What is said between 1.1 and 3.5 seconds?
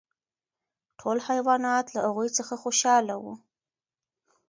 حیوانات له هغوی څخه خوشحاله وو.